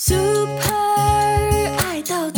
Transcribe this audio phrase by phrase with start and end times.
[0.00, 0.62] Super
[1.78, 2.30] 爱豆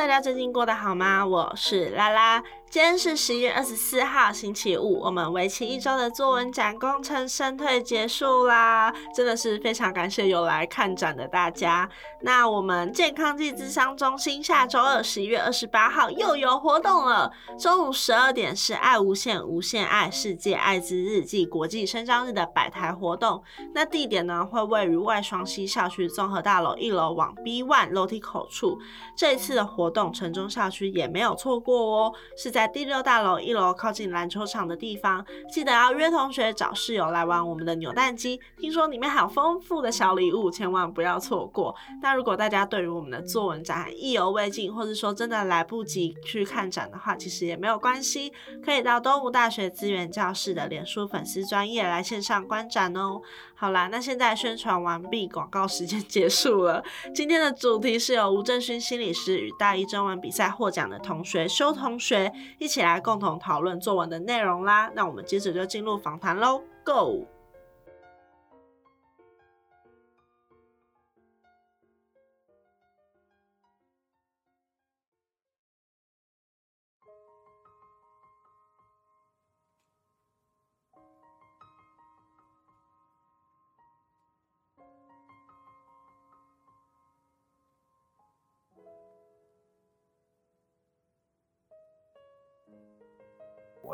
[0.00, 1.26] 大家最近过得好吗？
[1.26, 11.90] 我是拉拉，今天是十一月二十四号，星期五，我们为期一周的作文展工程胜退结束啦，真的是非常感谢有来看展的大家。
[12.20, 23.42] 那我们健康暨智商中心下周二十一月二十八号又有活动了，中午十二点是爱无限无限爱世界艾滋日暨国际生长日的摆台活动，
[23.74, 28.78] 那地点呢会位于外双溪校区综合大楼一楼往 B one 楼梯口处。
[29.16, 35.24] 这一次的活动，城中校区也没有错过哦，是在在第六大楼一楼靠近篮球场的地方。
[35.50, 41.74] 记得要约同学找室友来玩我们的扭蛋机，听说里面还有丰富的小礼物，千万不要错过。
[42.02, 48.30] 那如果大家对于我们的作文展意犹未尽，或者说真的来不及去看展的话，其实也没有关系，
[48.62, 53.22] 可以到东吴大学资源教室的脸书粉丝专业来线上观展哦。
[53.60, 56.82] 好啦，那现在宣传完毕，广告时间 结束了。
[57.14, 64.90] 今天的主题是由吴正勋心理师与大一征文比赛获奖的同学修同学一起来共同讨论作文的内容啦。
[64.94, 67.26] 那我们接着就进入访谈喽，Go！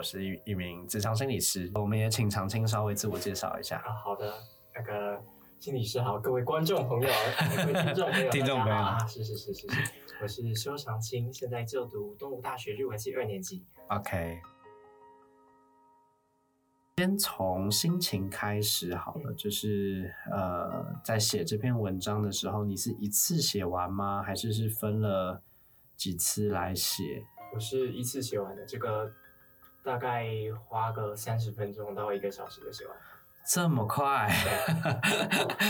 [0.06, 3.78] 是一一名职场心理师，我们也请常青稍微自我介绍一下。
[3.78, 4.33] 啊，好的，
[4.72, 5.21] 那个
[5.59, 7.09] 心理师好，各位观众朋友，
[7.67, 13.66] 各位听众朋友，听众朋友啊，是是是是是，我是修长青，现在就读东吴大学日文系二年级。
[13.89, 14.41] OK，
[16.99, 24.22] 先从心情开始好了，就是呃，在写这篇文章的时候，你是一次写完吗？
[24.22, 25.43] 还是是分了
[25.97, 27.25] 几次来写？
[27.55, 29.11] 我是一次写完的，这个
[29.87, 30.27] 大概
[30.67, 32.97] 花个三十分钟到一个小时就写完。
[33.49, 34.29] 这么快？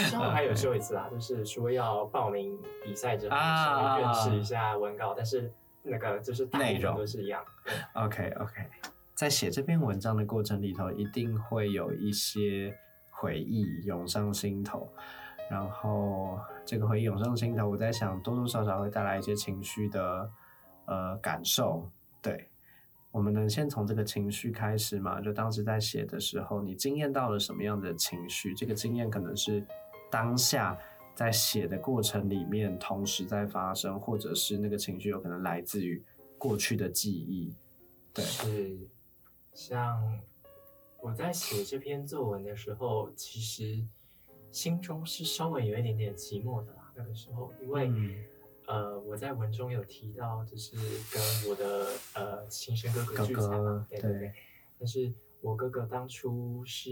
[0.09, 7.44] 之 后还有修一次啊，就是说要报名比赛之后，啊稍微认识一下文稿，但是那个就是内容都是一样。
[7.93, 8.65] OK OK，
[9.12, 12.75] 在写这篇文章的过程里头，一定会有一些
[13.10, 14.91] 回忆涌上心头，
[15.50, 20.31] 然后这个回忆涌上心头，我在想多多少少会带来一些情绪的
[20.87, 21.87] 呃感受。
[22.22, 22.49] 对，
[23.16, 25.22] 我们能先从这个情绪开始吗？
[25.22, 28.53] 就当时在写的时候，你经验到了什么样的情绪？
[28.53, 29.66] 这个经验可能是
[30.10, 30.78] 当下。
[31.15, 36.05] 在写的过程里面，同时在发生，或者是那个情绪有可能来自于
[36.37, 37.55] 过去的记忆，
[38.12, 38.78] 对是
[39.55, 40.21] 像
[41.00, 43.82] 我在写这篇作文的时候，其实
[44.50, 46.93] 心中是稍微有一点点寂寞的啦。
[46.94, 48.15] 那个时候，因为、嗯
[48.66, 50.77] 呃，我在文中有提到，就是
[51.12, 54.34] 跟我的呃亲生哥哥聚餐嘛，哥对对对对。
[54.78, 56.91] 但是我哥哥当初是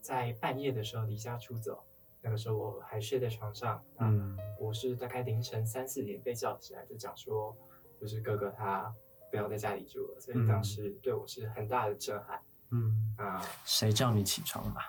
[0.00, 1.82] 在半夜的时候离家出走，
[2.20, 7.56] 那个时候我还睡在床上，嗯我是大概凌晨三四点被叫起来，就讲说，
[8.00, 8.94] 就是哥哥他
[9.30, 13.42] 不要在家里住了，所以当时对我是很大的震撼嗯，啊。
[13.64, 14.82] 谁叫你起床嘛？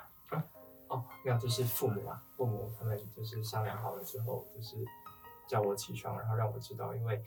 [0.89, 4.75] 哦，没有，就是父母啊，父母他们就是商量好了之后，就是
[5.49, 7.19] 叫我起床，然后让我知道，因为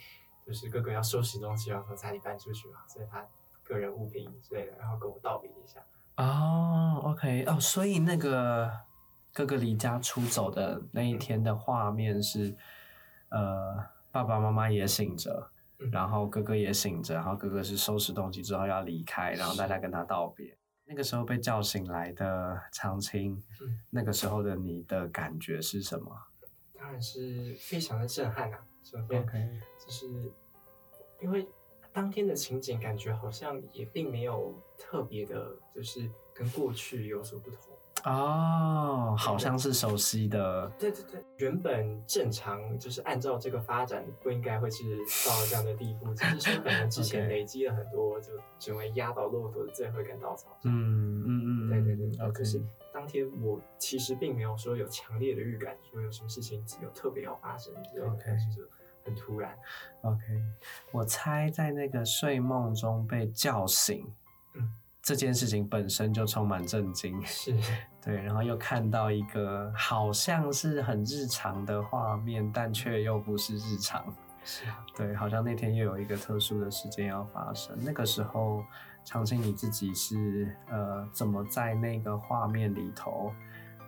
[0.46, 3.26] 就是哥哥要收拾东西，要从家里搬出去嘛，所以他
[3.64, 5.80] 个人物品之类的，然后跟我道别一下。
[6.16, 8.70] 哦，OK，哦，所以那个
[9.32, 12.56] 哥哥离家出走的那一天的画面是，
[13.30, 20.56] 呃，爸爸妈妈也醒着，嗯然后哥哥也醒着，然后哥哥是收拾东西之后要离开，然后大家跟他道别。
[20.84, 26.31] 那个时候被叫醒来的长青，嗯那个时候的你的感觉是什么当
[26.92, 28.58] 然是非常的震撼啊！
[28.84, 29.50] 首先？OK，
[29.84, 30.06] 就是
[31.20, 31.48] 因为
[31.92, 37.58] 当天的情景，感觉好像也并没有特别的，就是跟过去有所不同。
[38.04, 50.48] 哦，好像是熟悉的，对对对，原本正常就是按照这个发展，不应该会是到这样的地步，只是说可能之前 累积了很多，就成为压倒骆驼的最后一根稻草。
[50.64, 52.60] 嗯嗯嗯，对对对对，OK，就是
[53.02, 58.62] 当天我其实并没有说有强烈的预感，说有什么事情有特别要发生之类的 OK 但是就
[59.04, 59.58] 很突然。
[60.02, 60.22] OK，
[60.92, 64.06] 我猜在那个睡梦中被叫醒，
[64.54, 64.72] 嗯。
[65.02, 67.52] 这件事情本身就充满震惊，是，
[68.00, 74.14] 对，然后又看到一个好像是很日常的画面，但却又不是日常，
[74.44, 74.62] 是
[74.94, 77.76] 对，好像那天又有一个特殊的事件要发生。
[77.80, 78.64] 那个时候，
[79.04, 83.32] 长青你自己是呃怎么在那个画面里头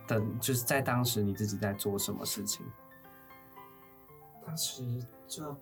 [0.07, 2.65] 的，就是在当时你自己在做什么事情？
[4.45, 4.83] 当时
[5.27, 5.57] 就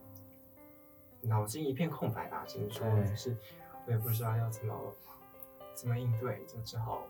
[1.20, 3.36] 脑筋一片空白吧，只能说就是
[3.86, 4.74] 我也不知道要怎么
[5.74, 7.06] 怎么应对，就只好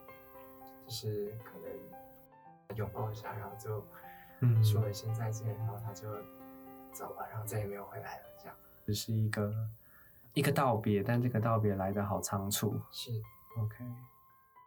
[0.87, 3.85] 就是可能拥抱一下，然后就
[4.41, 4.63] 嗯。
[4.63, 6.09] 说了一声再见，然后他就
[6.93, 8.57] 走了，然后再也没有回来了，这样。
[8.85, 9.55] 只是一个
[10.35, 12.81] 一个道别，但这个道别来的好仓促。
[12.91, 13.11] 是
[13.59, 13.85] OK，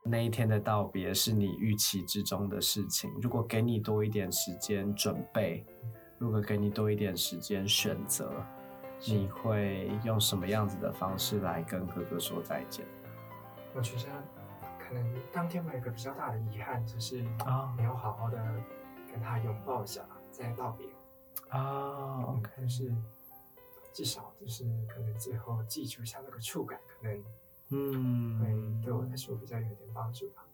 [0.03, 3.11] 那一天的道别是你预期之中的事情。
[3.21, 5.65] 如果给你多一点时间准备，
[6.19, 8.31] 如果给你多一点时间选择，
[9.07, 12.85] 你会用什么样子的方式来跟哥哥说再见？
[13.73, 14.11] 我觉得
[14.77, 15.03] 可能
[15.33, 18.37] 当天我有一个比较大的遗憾，就是啊没有好好的
[19.11, 20.01] 跟他拥抱一下，
[20.31, 20.87] 再道别。
[21.49, 22.93] 啊嗯，OK，就是
[23.95, 27.23] 至少就是可能最后记住一下那个触感，可能
[27.69, 30.45] 嗯会对我来说比较有点帮助吧。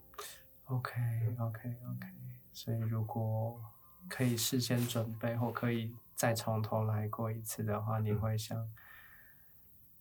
[0.66, 0.94] OK
[1.40, 2.08] OK OK，
[2.54, 3.60] 所以如果
[4.08, 8.70] 可以事先准备，或可以再从头来过一次的话，你嗯会想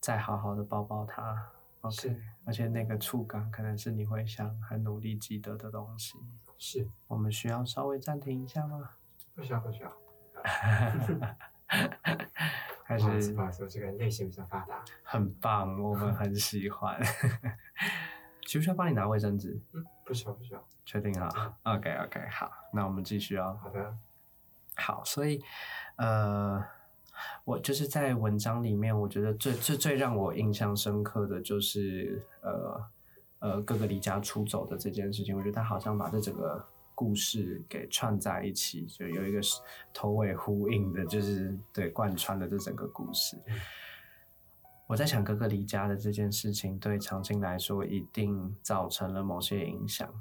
[0.00, 1.50] 再好好的抱抱他。
[1.80, 6.18] OK，是而且那个触感可能是你会想很努力记得的东西。
[6.58, 8.90] 是，我们需要稍微暂停一下吗？
[9.34, 9.90] 不需要不需要。
[12.98, 14.84] 还是不好意思，我这个人内心比较发达。
[15.02, 17.00] 很棒，我们很喜欢。
[18.46, 19.60] 需不需要帮你拿卫生纸？
[19.72, 20.64] 嗯，不需要不需要。
[20.84, 21.28] 确定好
[21.62, 23.56] ？OK OK，好，那我们继续哦。
[23.62, 23.94] 好的，
[24.74, 25.40] 好，所以
[25.94, 26.60] 呃，
[27.44, 32.84] 我就是在文章里面，我觉得最最最让我印象深刻的就是呃
[33.38, 35.36] 呃哥哥离家出走的这件事情。
[35.36, 36.66] 我觉得他好像把这整个
[37.00, 39.40] 故事给串在一起，就有一个
[39.90, 43.38] 头尾呼应的，就是对贯穿的这整个故事。
[44.86, 50.12] 我在想，哥哥离家的这件事情对长青来说一定造成了某些影响，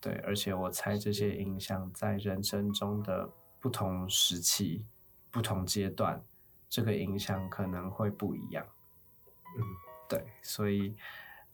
[0.00, 3.28] 对，而且我猜这些影响在人生中的
[3.58, 4.86] 不同时期、
[5.32, 6.22] 不同阶段，
[6.68, 8.64] 这个影响可能会不一样。
[9.58, 9.60] 嗯，
[10.08, 10.94] 对，所以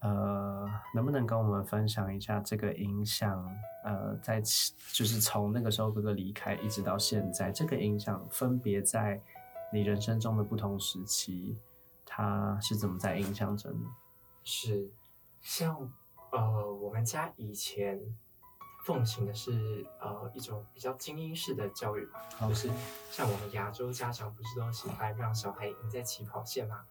[0.01, 3.45] 呃，能不能跟我们分享一下这个影响？
[3.85, 4.41] 呃，在
[4.93, 9.21] 就是从那个时候哥哥离开一直到现在，这个影响分别在
[9.73, 11.59] 你人生中的不同时期，
[12.05, 13.87] 它是怎么在影响着你？
[14.45, 14.91] 是，
[15.41, 15.91] 像
[16.31, 17.99] 呃，我们家以前
[18.85, 22.71] 奉行的是呃一种比较精英式的教育吧，就是
[23.11, 26.85] 像我们亚洲家长不是都喜欢让小孩赢在起跑线嘛，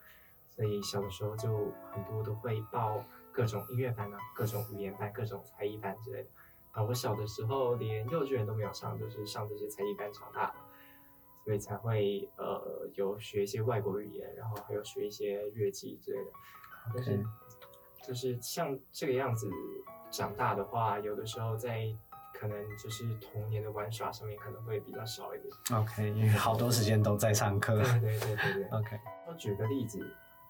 [0.58, 3.00] 所以小的时候就很多都会报
[3.32, 6.30] 各种音乐班啊、各种语言班、各种才艺班之类的。
[6.72, 10.56] 啊，我小的时候连幼稚园都没有上，就是上这些才艺班长大的，
[11.46, 16.32] 所以才会呃有学一些外国语言，然后还有学一些乐器之类的。
[16.96, 17.24] 但是
[18.04, 19.48] 就是像这个样子
[20.10, 21.86] 长大的话，有的时候在
[22.34, 25.54] 可能就是童年的玩耍上面可能会比较少一点。
[25.80, 27.76] OK，因为好多时间都在上课。
[27.76, 28.64] 对对对对对。
[28.70, 30.00] OK，我举个例子，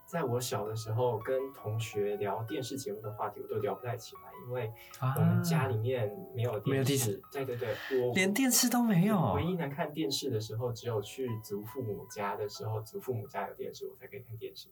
[0.08, 4.72] 在我小的时候跟同学聊电视节目的话题，我都聊不太起来，因为
[5.18, 7.22] 我们家里面没有啊没有电视。
[7.30, 14.70] 对对对，我连电视都没有唯一能看电视的时候，只有去祖父母家的时候，祖父母家有电视，我才可以看电视。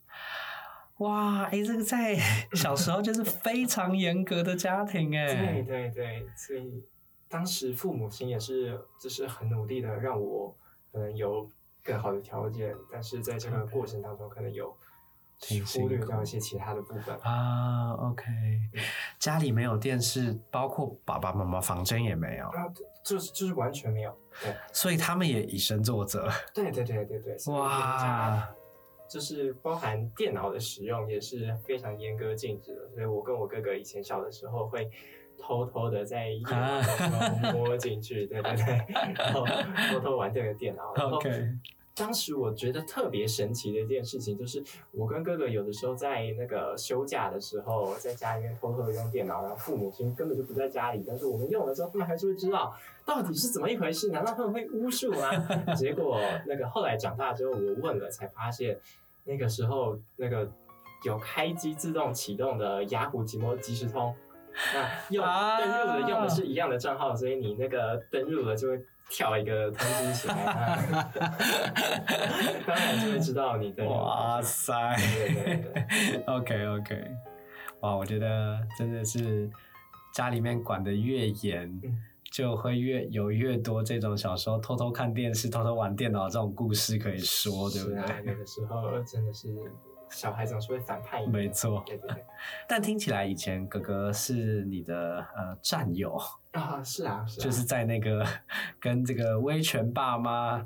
[0.99, 2.15] 哇，哎、这个在
[2.55, 5.61] 小时候就是非常严格的家庭 对哎。
[5.61, 6.81] 对对对，所以
[7.27, 10.55] 当时父母亲也是就是很努力的让我
[10.93, 11.49] 可能有
[11.83, 14.73] 更好的条件，但是在这个过程当中可能有
[15.73, 17.15] 忽略掉一些其他的部分。
[17.21, 18.25] 啊，OK，
[19.19, 22.65] 家里没有电视，包括爸爸妈妈房间也没有，啊，
[23.03, 24.17] 就是就是完全没有。
[24.41, 26.29] 对所以他们也以身作则。
[26.53, 28.49] 对对对对对，哇，
[29.07, 34.89] 就是包含电脑的使用也是非常严格禁止的，所以我跟我哥哥以前小的时候会
[35.37, 39.45] 偷偷的在夜晚的时候摸进去，对对对，然后
[39.91, 41.29] 偷偷玩这个电脑，然后 OK，
[41.95, 44.61] 当时我觉得特别神奇的一件事情，就是
[44.91, 52.75] 我跟哥哥有的时候在那个休假的时候，在家里面偷偷的用电脑，然后父母亲根本就不在家里，但是我们用了之后，他们还是会知道
[53.05, 54.09] 到底是怎么一回事。
[54.09, 55.31] 难道他们会巫术吗？
[55.73, 58.77] 结果那个后来长大之后，我问了才发现，
[59.23, 60.51] 那个时候那个
[61.05, 64.13] 有开机自动启动的雅虎即摩即时通，
[64.73, 71.03] 那用啊登录的用的是一样的账号，所以你那个登录了就会跳一个通知起来，那
[72.65, 73.83] 当然就会知道你在。
[73.85, 76.23] 哇塞对对对对。
[76.25, 77.11] ，OK OK，
[77.81, 79.49] 哇，我觉得真的是
[80.13, 88.33] 家里面管的越严嗯，就会越有越多这种小时候偷偷看电视、偷偷玩电脑这种故事可以说，对不对？
[88.33, 89.47] 有的时候真的是
[90.15, 91.31] 小孩总是会反叛一点。
[91.31, 92.25] 没错对对对。
[92.67, 96.15] 但听起来以前哥哥是你的呃战友，
[96.51, 97.43] 啊，是啊，是啊。
[97.43, 98.25] 就是在那个
[98.79, 100.65] 跟这个威权爸妈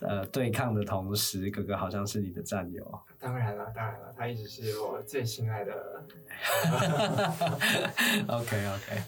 [0.00, 3.00] 呃对抗的同时，哥哥好像是你的战友。
[3.20, 6.04] 当然了，当然了，他一直是我最心爱的。
[8.28, 9.02] OK OK，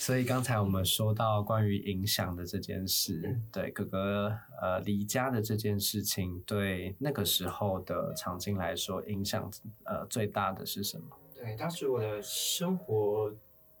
[0.00, 9.52] 所以刚才我们说到关于影响的这件事，嗯对哥哥呃离家的这件事情，对那个时候的场景来说，影响
[9.84, 11.04] 呃最大的是什么？
[11.34, 13.30] 对，当时我的生活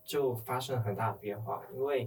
[0.04, 2.06] 就发生了很大的变化，因为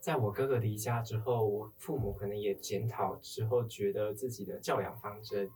[0.00, 5.46] 在我哥哥离家之后，我父母可能也检讨之后，觉得自己的教养方针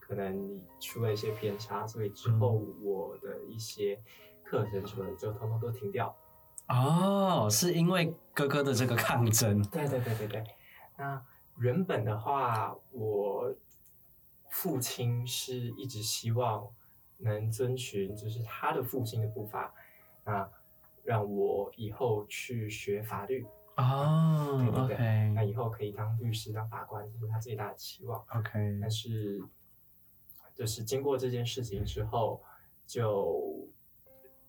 [0.00, 2.50] 可能出了一些偏差，所以之后
[2.82, 4.02] 我的一些
[4.42, 6.12] 课程什么的就通通都停掉。
[6.70, 9.60] 哦，是因为哥哥的这个抗争。
[9.70, 10.44] 对对对对对。
[10.96, 11.22] 那
[11.58, 13.54] 原本的话，我
[14.48, 16.68] 父亲是一直希望
[17.18, 19.74] 能遵循就是他的父亲的步伐，
[20.24, 20.48] 那
[21.04, 23.46] 让我以后去学法律，
[23.76, 28.24] 哦对对对那以后可以当律师、当法官，这是他最大的期望。
[28.34, 29.42] OK，但是，
[30.54, 32.42] 就是经过这件事情之后，
[32.86, 33.59] 就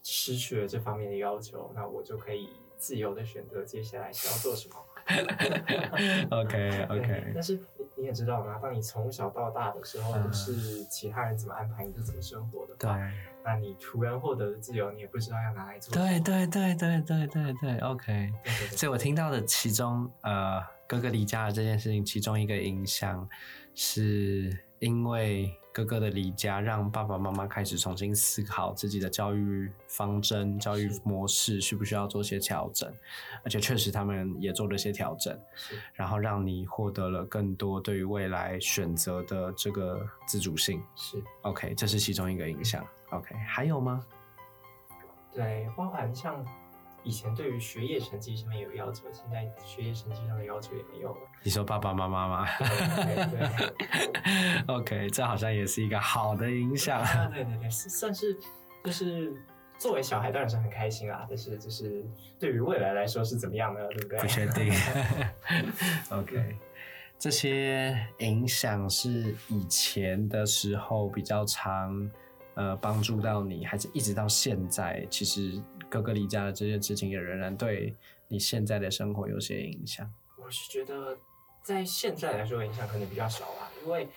[0.04, 4.76] 失去了这方面的要求，那我就可以自由的选择接下来想要做什么。
[6.30, 12.98] OK OK，但是你你也知道嘛，当你从小到大的时候嗯都是其他人怎么安排你就怎么生活的对话，
[13.44, 15.94] 那你突然获得的自由，你也不知道要拿来做。
[15.94, 18.32] 对对对对对对对，OK。
[18.44, 23.28] 对对对所以我听到的其中，呃，哥哥离家的这件事情，其中一个影响，
[23.74, 32.92] 是因为哥哥的离家，让爸爸妈妈开始重新思考自己的教育方针、教育模式需不需要做些调整，
[33.44, 35.40] 而且确实他们也做了一些调整，
[35.94, 40.84] 然后让你获得了更多对于未来选择的这个自主性。
[40.96, 42.84] 是，OK，这是其中一个影响。
[43.12, 44.04] OK，还有吗？
[45.32, 46.44] 对，包含像
[47.04, 51.22] 以前对于学业成绩上面有要求，现在学业成绩上的要求也没有了。
[51.44, 54.64] 你说爸爸妈妈吗对对对。
[54.76, 57.02] OK，这好像也是一个好的影响。
[57.02, 58.38] 啊，对对对，算是
[58.84, 59.34] 就是
[59.78, 62.06] 作为小孩当然是很开心啦，但是就是
[62.40, 63.80] 对于未来来说是怎么样呢？
[63.90, 64.20] 对不对？
[64.20, 64.72] 不确定。
[66.12, 66.56] OK，
[67.18, 72.10] 这些影响是以前的时候比较常
[72.62, 75.06] 呃帮助到你，还是一直到现在？
[75.10, 77.96] 其实哥哥离家的这件事情也仍然对
[78.28, 80.08] 你现在的生活有些影响。
[80.38, 81.18] 我是觉得
[81.64, 84.08] 在现在来说影响可能比较少吧，因为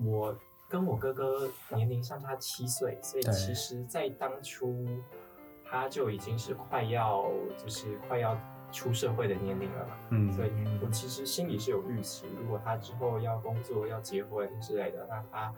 [0.00, 0.36] 我
[0.68, 4.86] 跟我哥哥年龄相差七岁，所以其实在当初
[5.68, 8.38] 他就已经是快要就是快要
[8.70, 9.98] 出社会的年龄了嘛。
[10.10, 10.50] 嗯，所以
[10.82, 15.54] 我其实心里是有预期，如果他之后要工作、要结婚之类的，那他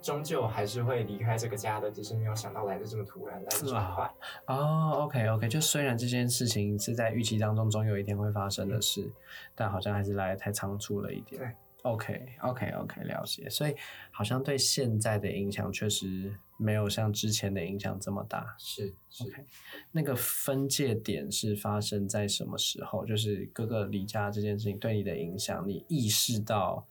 [0.00, 4.14] 终究还是会离开这个家的，只是没有想到来的这么突然，来的这么快。
[4.46, 9.10] 哦，OK OK，就虽然这件事情是在预期当中，总有一天会发生的事，
[9.54, 11.40] 但好像还是来得太仓促了一点。
[11.40, 11.50] 对
[11.82, 13.50] ，OK OK OK，了解。
[13.50, 13.74] 所以
[14.10, 18.54] 好像对现在的影响确实没有像之前的影响这么大。
[18.58, 19.44] 是是 OK，
[19.90, 23.04] 那个分界点是发生在什么时候？
[23.04, 26.86] 就是哥哥离家这件事情对你的影响，你意识到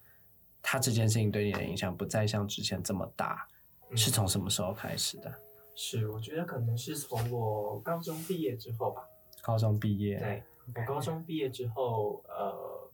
[0.70, 3.48] 他这件事情对你的影响不再像之前这么大，
[3.90, 5.34] 嗯是从什么时候开始的？
[5.74, 9.02] 是，我觉得可能是从我高中毕业之后吧。
[9.42, 10.44] 高中毕业，对
[10.76, 12.92] 我高中毕业之后，呃，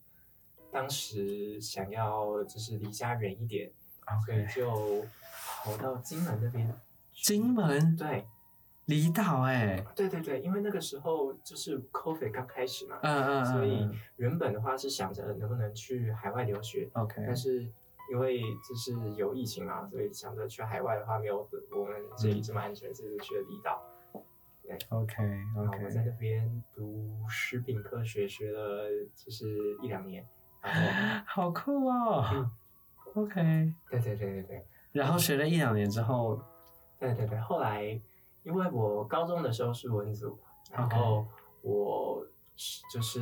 [0.72, 3.72] 当时想要就是离家远一点，
[4.24, 5.03] 所以就
[5.63, 6.80] 跑到金门那边。
[7.12, 8.27] 金门对
[8.85, 17.61] 离岛，哎，对对对，因为那个时候就是 COVID 刚开始嘛，嗯嗯嗯，所以原本的话是想着能不能去海外留学，OK，但是
[18.11, 23.81] 因为就是有疫情嘛，所以想着去海外的话没有我们这里这么安全，所以就去了离岛。
[24.89, 25.21] OK
[25.55, 30.25] 然后我在那边读食品科学，学了就是一两年，
[30.61, 32.25] 然后 好酷哦。
[32.33, 32.51] 嗯。
[33.13, 34.65] OK，对对对对对。
[34.91, 36.41] 然后学了一两年之后，
[36.97, 37.99] 对对对，后来
[38.43, 40.39] 因为我高中的时候是文组，
[40.71, 41.25] 然后
[41.62, 43.19] 我是就是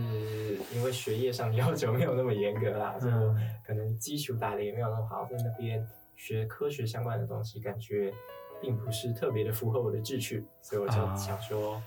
[0.74, 8.14] 因为学业上要求没有那么严格啦，所以我嗯可能基础打的也没有那么好，在那边学科学相关的东西，感觉
[8.62, 11.82] 并不是特别的符合我的志趣，所以我就啊想说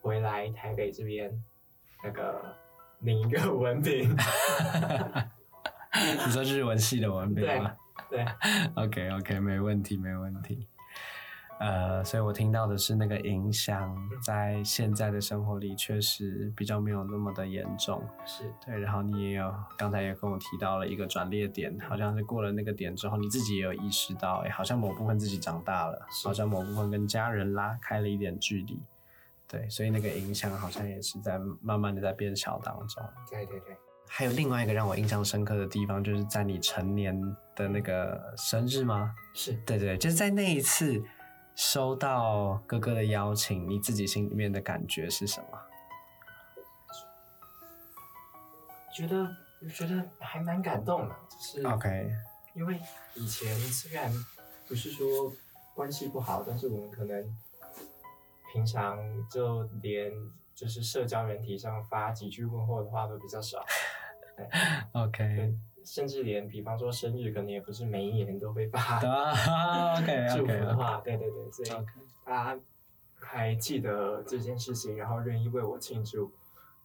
[0.00, 1.32] 回来台北这边
[2.02, 2.54] 那个
[3.00, 4.16] 领一个文凭。
[5.96, 7.74] 你说日文系的文凭对吗
[8.10, 8.24] 对
[8.74, 10.68] ，？OK OK，没问题没问题。
[11.58, 18.02] 呃，所以我听到的是那个影响在现在的生活里确实比较没有那么的严重。
[18.26, 28.78] 是对，然后你也有刚才也跟我提到了一个转捩点，好像是过了那个点之后，你自己也有意识到，哎，好像某部分自己长大了，好像某部分跟家人拉开了一点距离。
[29.48, 33.02] 对，所以那个影响好像也是在慢慢的在变小当中。
[33.30, 33.76] 对对对，
[34.08, 37.18] 还有另外一个让我印象深刻的地方，就是在你成年
[37.54, 39.14] 的那个生日吗？
[39.32, 41.00] 是对对，就是在那一次
[41.56, 45.58] 收到哥哥的邀请，你自己心里面的感觉是什么？
[48.94, 49.26] 觉得
[49.62, 52.10] 我觉得还蛮感动的，就是 OK，
[52.54, 52.80] 因为
[53.14, 54.12] 以前虽然
[54.68, 55.32] 不是说
[55.74, 57.36] 关系不好，但是我们可能
[58.52, 58.98] 平常
[59.30, 60.12] 就连
[60.54, 63.64] 就是社交软体上发几句问候的话都比较少
[64.92, 65.54] ，OK， 对，
[65.86, 71.68] 甚至连比方说生日，可能也不是每一年都会发啊， OK 祝福的话，对对对，所以
[72.26, 72.58] 家
[73.18, 76.30] 还记得这件事情，然后愿意为我庆祝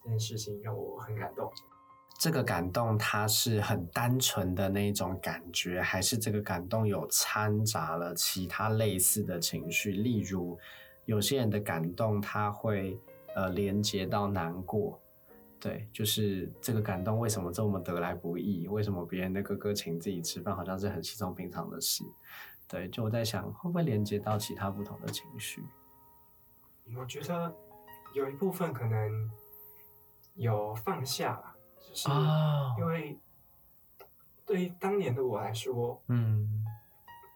[0.03, 1.51] 这件事情，让我很感动。
[2.19, 9.91] 这个感动它是很单纯的那种感觉，还是这个感动有掺杂了其他类似的情绪？
[9.91, 10.55] 例如，
[11.05, 12.99] 有些人的感动他会
[13.35, 14.99] 呃连接到难过，
[15.61, 18.67] 对，就是这个感动为什么这么得来不易？
[18.67, 22.03] 为什么别人的哥哥请自己吃饭好像是很稀松平常的事？
[22.67, 25.63] 对，就我在想会不会连接到其他不同的情绪？
[26.97, 27.53] 我觉得
[28.13, 29.31] 有一部分可能
[30.33, 33.19] 有放下吧，就是哦因为
[34.45, 36.65] 对于当年的我来说，嗯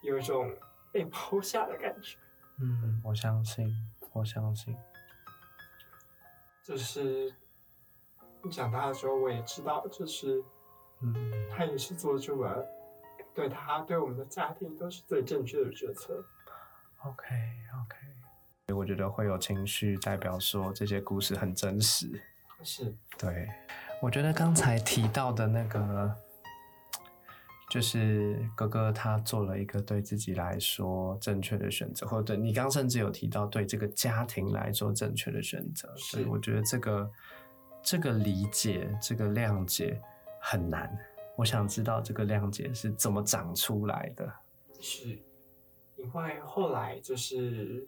[0.01, 0.51] 有一种
[0.91, 2.17] 被抛下的感觉，
[2.59, 3.71] 嗯，我相信，
[4.13, 4.75] 我相信。
[6.63, 7.31] 就是
[8.49, 10.43] 长大的时候我也知道，就是
[11.01, 12.65] 嗯他也是做出了
[13.33, 16.23] 对他对我们的家庭都是最正确的决策。
[17.03, 17.35] OK
[17.83, 22.09] OK，我觉得会有情绪，代表说这些故事很真实。
[22.63, 23.47] 是，对，
[24.01, 26.15] 我觉得刚才提到的那个，
[27.69, 35.93] 就是哥哥他做了一个对自己来说正确的选择，或者对你刚甚至有提到对这个家庭来说正确的选择。
[35.97, 37.11] 所以，我觉得这个
[37.85, 40.01] 这个理解、这个谅解
[40.41, 40.97] 很难。
[41.35, 44.33] 我想知道这个谅解是怎么长出来的。
[44.79, 45.09] 是，
[45.95, 47.87] 因为后来就是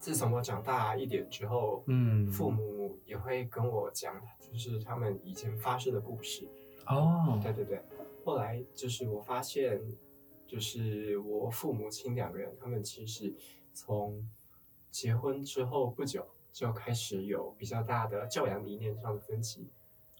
[0.00, 6.48] 自从我长大一点之后，嗯父母也会跟我讲，就是他们以前发生的故事。
[6.88, 7.80] 哦，对对对，
[8.24, 9.80] 后来就是我发现，
[10.44, 13.32] 就是我父母亲两个人，他们其实
[13.72, 14.28] 从
[14.90, 16.26] 结婚之后不久
[16.56, 19.70] 就开始有比较大的教养理念上的分歧。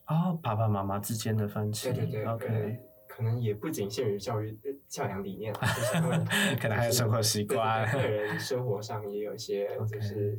[0.06, 1.90] 哦，爸爸妈妈之间的分歧。
[1.90, 2.76] 对对对 OK，呃
[3.08, 5.94] 可能也不仅限于教育呃教养理念啊，就是
[6.60, 10.38] 可能还有生活习惯个人生活上也有一些就是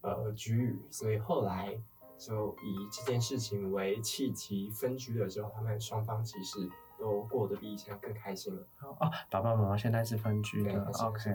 [0.00, 1.78] 呃局域，所以后来
[2.16, 6.66] 就以这件事情为契机分居了之后，他们双方其实
[6.98, 8.66] 都过得比以前更开心了。
[8.80, 10.82] 哦，爸爸妈妈现在是分居的。
[11.00, 11.30] OK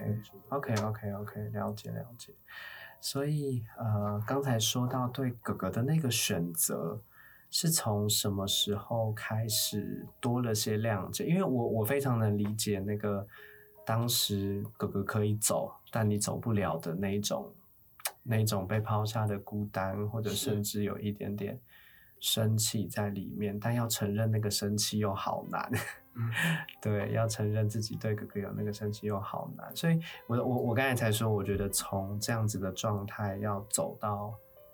[0.49, 2.33] OK OK OK，了解了解。
[3.01, 7.01] 所以呃，刚才说到对哥哥的那个选择，
[7.49, 11.25] 是从什么时候开始多了些谅解？
[11.25, 13.25] 因为我我非常能理解那个
[13.85, 17.51] 当时哥哥可以走，但你走不了的那一种
[18.21, 21.59] 那一种被抛下的孤单，或者甚至有一点点
[22.19, 25.71] 生气在里面，但要承认那个生气又好难。
[26.19, 26.29] 嗯，
[26.81, 34.33] 对，要承认自己对哥哥有那个生气又好难，所以我我我刚才才说，我觉得从这样子的状态要走到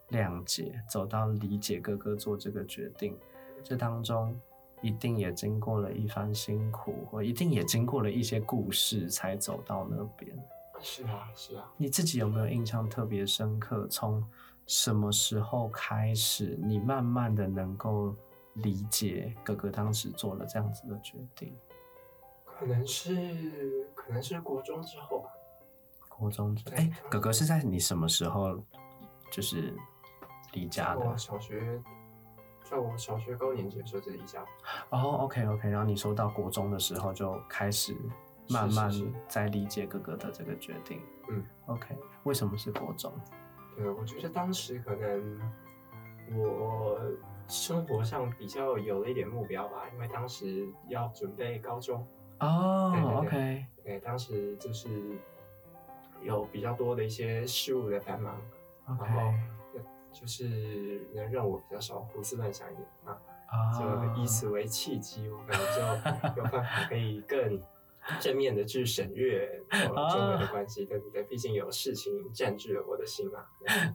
[0.09, 3.17] 谅解，走到理解哥哥做这个决定，
[3.63, 4.35] 这当中
[4.81, 10.35] 一定也经过了一番辛苦，或一定也经过了一些故事才走到那边。
[10.81, 11.71] 是啊，是啊。
[11.77, 13.87] 你自己有没有印象特别深刻？
[13.87, 14.23] 从
[14.67, 18.15] 什么时候开始，你慢慢的能够
[18.55, 21.55] 理解哥哥当时做了这样子的决定？
[22.45, 25.29] 可能是可能是国中之后吧，
[26.07, 28.57] 国中之后哎，哥哥是在你什么时候
[29.29, 29.73] 就是
[30.53, 31.17] 离家的我？
[31.17, 31.81] 小学
[32.63, 34.41] 在我小学高年级的时候就离家。
[34.89, 37.93] 哦，OK OK，然后你说到国中的时候就开始
[38.49, 38.89] 慢慢
[39.27, 41.01] 在理解哥哥的这个决定。
[41.29, 43.11] 嗯，OK，为什么是国中？
[43.75, 45.39] 对，我觉得当时可能
[46.31, 46.97] 我
[47.47, 52.05] 生活上比较有了一点目标吧，因为当时要准备高中，
[52.39, 55.17] 哦，OK，对，当时就是
[56.21, 58.41] 有比较多的一些事务的繁忙，
[58.87, 59.33] 然后
[59.75, 59.81] 呃
[60.11, 63.71] 就是能让我比较少胡思乱想一点啊，啊。
[63.77, 65.61] 就以此为契机，我可能
[66.35, 67.61] 就有办法可以更
[68.19, 71.23] 正面的去审阅我中文的关系，对不对？
[71.23, 73.39] 毕竟有事情占据了我的心嘛。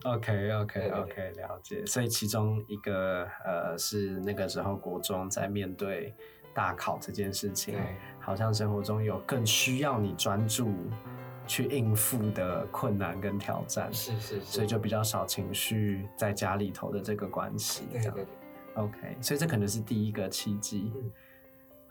[0.03, 1.85] OK OK OK，了解。
[1.85, 6.13] 所以其中一个呃是那个时候国中在面对
[6.53, 7.79] 大考这件事情，
[8.19, 10.73] 好像生活中有更需要你专注
[11.47, 17.83] 去应付的困难跟挑战，是是是，所以就比较少情绪在家里头的这个关系。
[17.91, 20.91] 这样对对对，OK，所以这可能是第一个契机。
[20.95, 21.11] 嗯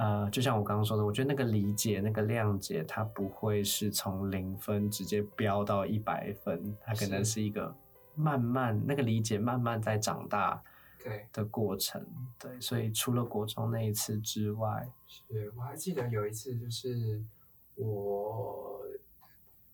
[0.01, 7.75] 呃，就像我刚刚说的，我觉得那个理解、那个谅解，它不会是从零分直接飙到一百分，它可能是是一个
[8.15, 10.63] 慢慢那个理解慢慢在长大
[11.05, 12.05] 对，的过程。
[12.39, 17.23] 对，所以除了国中那一次之外，是我还记得有一次就是
[17.75, 18.81] 我。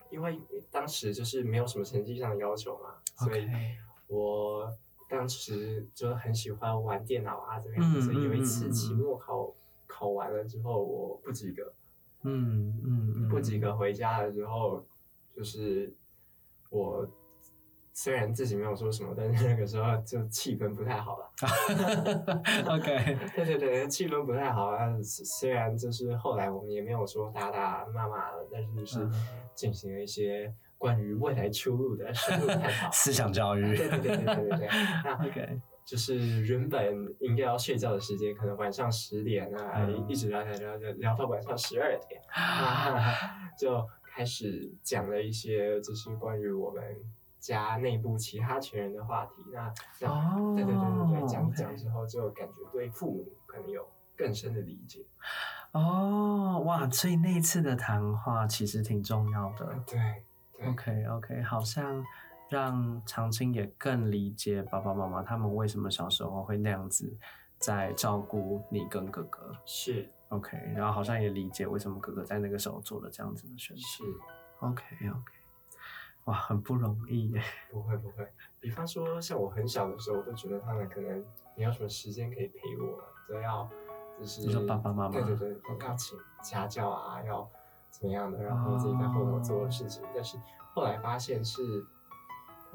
[0.08, 2.94] 因为当时就是没有什么成绩上的要求嘛，
[3.26, 3.44] 所以
[4.06, 4.72] 我
[5.10, 9.52] 当时就很喜欢玩电脑啊，这边、嗯所以有一次期末考
[9.96, 11.72] 考完了之后，我不及格，
[12.24, 14.84] 嗯嗯嗯，不及格回家了之后，
[15.34, 15.90] 就是
[16.68, 17.08] 我
[17.94, 21.30] 虽然自己没有说什么，但是那个时候就气氛不太好了。
[22.76, 24.90] OK， 对对对，气氛不太好啊。
[25.02, 29.12] 虽虽然就是后来我们也没有说打打骂骂了，但是就是嗯
[29.54, 32.90] 进行了一些关于未来出路的深入探讨。
[32.90, 34.68] 思想教育对对对对对对对。
[35.02, 46.82] 那 OK，就是原本应该要睡觉的时间，可能晚上十点啊，嗯一直聊聊聊聊聊到晚上十二点，啊， 就开始讲了一些就是关于我们
[47.38, 49.32] 家内部其他成员的话题。
[49.52, 55.06] 那那、哦对对对对对，讲一讲之后，就感觉对父母可能有更深的理解。
[55.70, 59.66] 哦，哇，所以那一次的谈话其实挺重要的。
[59.86, 60.22] 对
[60.58, 62.02] 对 OK OK，好像
[62.48, 67.12] 让长青也更理解爸爸妈妈他们为什么小时候会那样子
[67.58, 69.52] 在照顾你跟哥哥。
[69.64, 73.82] 是 OK，然后好像也理解为什么哥哥在那个时候做了这样子的选择。
[73.82, 74.02] 是
[74.60, 75.32] ，OK OK，
[76.24, 77.42] 哇，很不容易耶。
[77.70, 78.26] 不会不会。
[78.58, 81.24] 比方说，像我很小的时候，我都觉得他们可能
[81.56, 83.68] 没有什么时间可以陪我，都要
[84.18, 87.48] 就是你说爸爸妈妈对对对，要请家教啊，要
[87.90, 90.02] 怎么样的，然后自己在后头做的事情。
[90.12, 90.36] 但是
[90.74, 91.62] 后来发现是，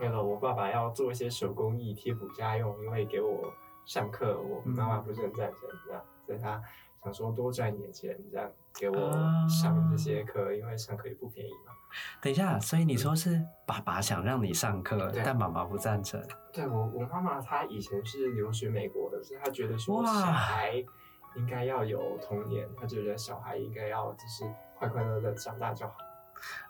[0.01, 3.53] 那个我爸爸要做一些手工艺贴补家用，因为给我
[3.85, 6.59] 上课，我妈妈不是很赞成这样，所以他
[7.03, 9.11] 想说多赚一点钱，这样给我
[9.47, 11.71] 上这些课，因为上课也不便宜嘛。
[12.19, 16.19] 等一下，所以你说是爸爸想让你上课，对但妈妈不赞成。
[16.51, 20.83] 对我，我妈妈她以前是留学美国的，所以她觉得说哇小孩
[21.35, 25.93] 应该要有童年，她觉得小孩应该要就是快快乐乐长大就好。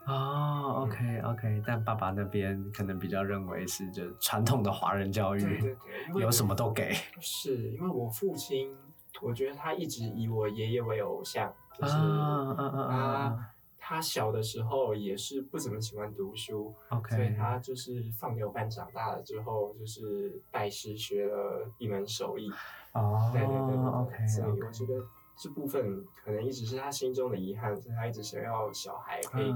[0.05, 5.77] 哦，OK OK，但爸爸那边可能比较认为是就传统的华人教育，对对
[6.13, 6.93] 对，有什么都给。
[7.19, 8.75] 是因为我父亲，
[9.21, 16.73] 我觉得他一直以我爷爷为偶像，就是他他小的时候也是不怎么喜欢读书，
[17.09, 22.49] 所以他就是放牛班长大了之后，就是拜师学了一门手艺。
[22.93, 23.29] 哦。
[23.33, 25.03] 对对对，OK 所以我觉得
[25.37, 29.51] 这部分可能一直是他心中的遗憾，所以他一直想要小孩可以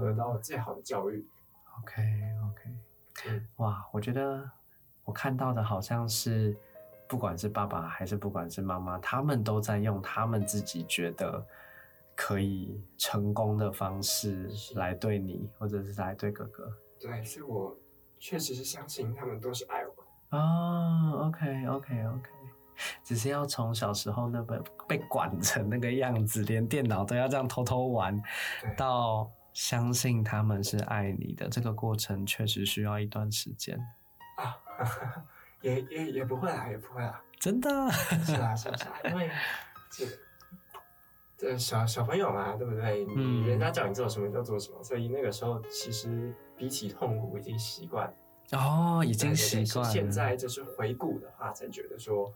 [0.00, 1.26] 得到最好的教育。
[1.78, 2.02] OK
[2.50, 2.70] OK，
[3.28, 4.50] 嗯哇，我觉得
[5.04, 6.56] 我看到的好像是，
[7.08, 11.46] 不管是爸爸还是不管是妈妈，他们都在用他们自己觉得
[12.16, 16.72] 可以成功的方式来对你，或者是来对哥哥。
[17.00, 17.76] 对，所以我
[18.18, 20.36] 确实是相信他们都是爱我的。
[20.36, 22.30] 哦，OK OK OK，
[23.02, 28.20] 只是要从小时候那个被管成那个样子，连电脑都要这样偷偷玩，
[28.76, 33.78] 到相信他们是爱你的，这个过程确实需要一段时间。
[34.38, 34.56] 啊，
[35.62, 37.68] 也也也不会啦，也不会啦，真的，
[38.24, 39.28] 是啊是啊是啊，因为
[39.90, 40.06] 这
[41.36, 43.04] 这小小朋友嘛，对不对？
[43.04, 48.12] 你嗯人家叫你做什么你就做什么，所以那个时候其实比起痛苦已经习惯，
[48.52, 49.84] 哦，已已经习惯。
[49.90, 52.32] 现在就是回顾的话，才觉得说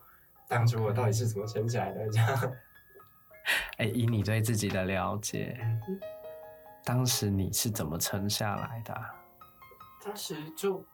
[0.52, 2.52] 当初我到底是怎么撑起来的这样。
[3.78, 6.00] 哎、以你对自己的了解，嗯
[6.84, 9.14] 当时你是怎么撑下来的啊、
[10.04, 10.84] 当时就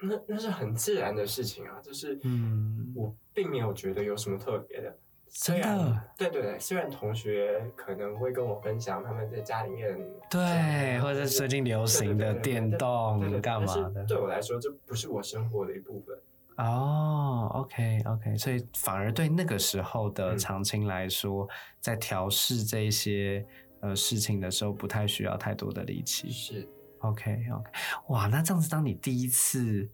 [0.00, 4.98] 那那是很自然的事情啊，就是嗯我并没有觉得有什么特别的。
[5.30, 5.76] 虽然
[6.16, 9.94] 对对对，虽然同学可能会跟我分享他们在家里面
[10.30, 14.04] 对，或者是最近流行的电动干嘛的？
[14.04, 16.18] 对我来说，这不是我生活的一部分。
[16.58, 21.48] 哦，OK OK，所以反而对那个时候的嗯常青来说，
[21.80, 23.46] 在调试这一些
[23.80, 26.28] 呃事情的时候，不太需要太多的力气。
[26.30, 26.68] 是
[26.98, 27.70] ，OK OK，
[28.08, 29.88] 哇，那这样子，当你第一次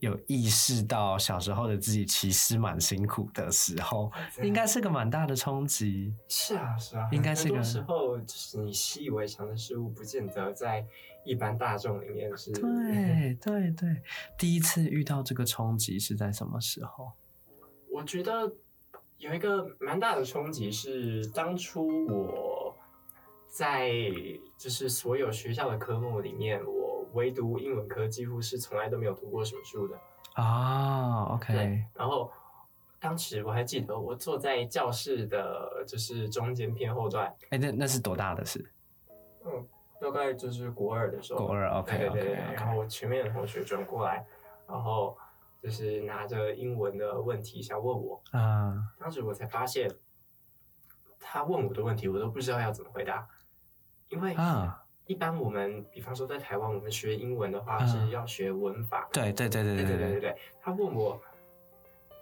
[0.00, 6.14] 有意识到小时候的自己其实蛮辛苦的时候，应该是个蛮大的冲击。
[6.28, 10.86] 是啊是啊，应该是个时候就是你习以为常的事物，不见得在
[11.24, 12.52] 一般大众里面是。
[12.52, 14.02] 对对对，
[14.38, 17.12] 第一次遇到这个冲击是在什么时候？
[17.92, 18.50] 我觉得
[19.18, 22.76] 有一个蛮大的冲击是，当初我
[23.48, 23.90] 在
[24.56, 29.98] 就是所有学校的科目里面，我唯独英文科几乎是从来都没有读过什么书的。
[30.34, 32.30] 啊，OK，然后
[33.00, 38.64] 当时我还记得，我坐在教室的就是中间偏后段，哎、那那是多大的事？
[39.44, 39.66] 嗯，
[40.00, 41.46] 大概就是国二的时候。
[41.46, 42.54] 国二，OK 对对对对。
[42.54, 44.24] 然后我前面的同学转过来，
[44.66, 45.16] 然后
[45.62, 49.90] 就是拿着英文的问题想问我，啊，当时我才发现，
[51.18, 53.28] 他问我的问题我都不知道要怎么回答，
[54.08, 59.62] 因为啊，一般我们，比方说在台湾，我们学英文的话嗯是要学文法，对对对。
[59.62, 60.36] 对对，对对对。
[60.60, 61.20] 他问我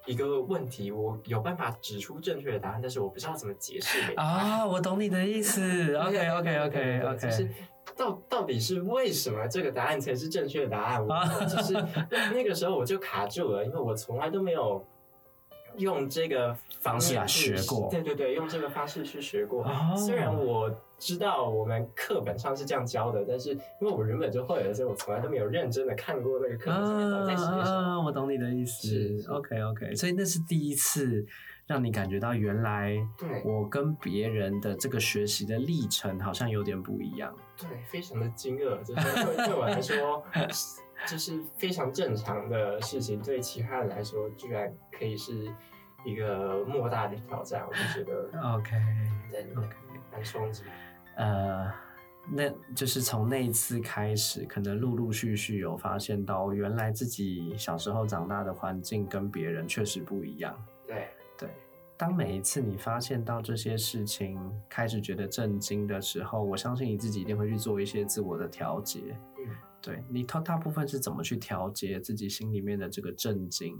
[0.06, 4.22] 一个问题，我有办法指出正确的答案，但是我不知道怎么解释给他。
[4.22, 7.48] 啊，我懂你的意思， OK OK OK 对就是
[7.96, 11.04] 到到底是为什么这个答案才是正确的答案？
[11.06, 11.74] 我啊就是
[12.32, 14.84] 那个时候我就卡住了，因为我从来都没有
[15.78, 19.64] 用这个方式来学过对对对，用这个方式去学过。
[19.64, 27.62] 哦 虽然我知道我们课本上是这样教的，但是因为我原本就会了，所以我从来都没有认真的看过那个课本上面到底在写什么。
[27.62, 31.24] 啊，我懂你的意思，OK OK，所以那是第一次
[31.66, 37.34] 让你感觉到原来对我跟别人的这个学习的历程好像有点不一样。
[37.56, 40.24] 对，非常的惊愕，就是对对我来说，
[41.06, 45.52] 就是非常正常的事情，对其他人来说，居然可以是
[46.04, 48.70] 一个莫大的挑战，我就觉得 OK
[49.30, 49.68] 对 OK，
[50.12, 50.64] 蛮冲击。
[51.16, 51.72] 呃，
[52.30, 60.54] 那就是从那一次开始，可能陆陆续续有发现到，原来自己小时候长大的环境跟别人确实不一样。
[60.86, 61.48] 对，对，
[61.96, 69.00] 当每一次你发现到这些事情，开始觉得震惊的时候，我相信你自己一定会去做一些自我的调节。
[69.38, 73.76] 嗯，对你，大大部分是怎么去调节自己心里面的这个震惊？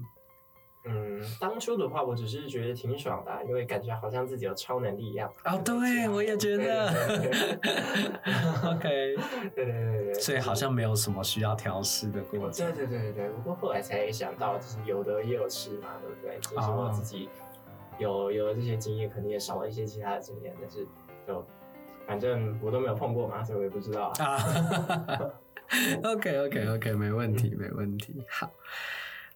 [0.85, 5.31] 嗯，当初的话，我只是觉得挺爽的啊、因为感觉好像自己有超能力一样。
[5.45, 6.89] 哦，对，我也觉得。
[7.09, 8.89] 对对对 OK，
[9.55, 12.73] 对对对对，所以好像没有什么需要调试的过程。
[12.73, 16.39] 对对对对对，不过后来才想到，就是有得也有失嘛，对不对？
[16.41, 17.29] 就是哦我自己
[17.99, 20.87] 有有了这些经验，肯定也少了一些其他的经验，但是
[21.27, 21.45] 就
[22.07, 24.39] 反正我都没有碰过嘛，所以我也不知道啊。
[26.03, 28.25] 啊，OK OK OK，没问题没问题。
[28.29, 28.53] 好，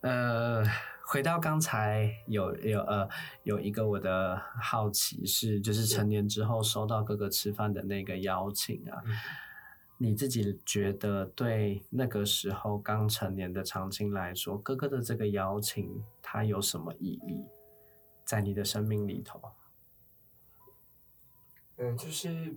[0.00, 0.64] 呃，
[1.04, 3.08] 回到刚才有有呃
[3.42, 9.12] 有一个我的好奇是，就是成年之后收到哥哥吃饭的那个邀请啊，嗯
[9.98, 17.44] 你自己觉得对那个时候刚成年的长青来说，哥哥的这个邀请它有什么意义
[18.24, 19.40] 在你的生命里头？
[21.76, 22.56] 嗯，就是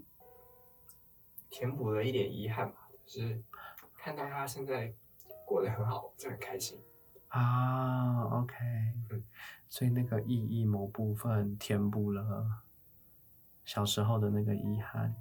[1.52, 3.44] 填补了一点遗憾吧，就是
[4.06, 4.94] 看到他现在
[5.48, 6.80] 过得很好，就很开心。
[7.30, 8.56] 啊，OK，
[9.10, 9.24] 嗯
[9.68, 12.62] 所以那个意义某部分填补了
[13.64, 15.16] 小时候的那个遗憾。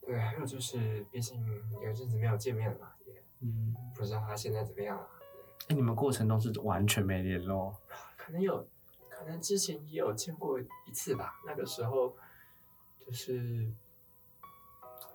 [0.00, 1.46] 对，还有就是，毕竟
[1.82, 5.06] 有一阵子没有见面了嘛，也嗯，不知道他现在怎么样了。
[5.68, 7.76] 哎、你们过程都是完全没联络
[8.16, 8.66] 可能有，
[9.10, 11.34] 可能之前也有见过一次吧。
[11.44, 12.16] 那个时候
[13.04, 13.70] 就是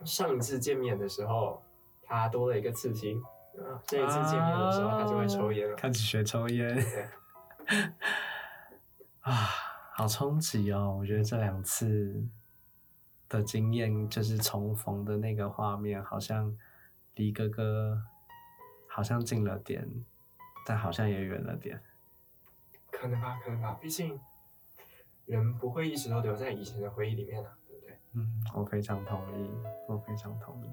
[0.05, 1.63] 上一次见面的时候，
[2.09, 3.21] 他多了一个刺青。
[3.59, 5.75] 啊，这一次见面的时候，他就会抽烟了。
[5.75, 7.09] 开始学抽烟对，
[9.19, 9.33] 啊，
[9.95, 10.95] 好冲击哦！
[10.97, 12.25] 我觉得这两次
[13.27, 16.57] 的经验，就是重逢的那个画面，好像
[17.15, 18.01] 离哥哥
[18.87, 19.85] 好像近了点，
[20.65, 21.81] 但好像也远了点。
[22.91, 23.77] 可能吧，可能吧。
[23.81, 24.17] 毕竟
[25.25, 27.99] 人不会一直都留在以前的回忆里面啊，对不对？
[28.13, 29.51] 嗯，我非常同意，
[29.87, 30.69] 我非常同意。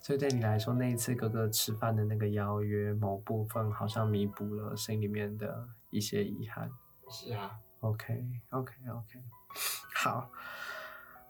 [0.00, 6.70] 所以对你来说，那一次哥哥吃饭的那个邀约，某部分好像弥补了心里面的一些遗憾。
[7.08, 9.22] 是啊，OK，OK，OK，
[9.94, 10.30] 好，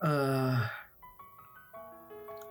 [0.01, 0.61] 呃，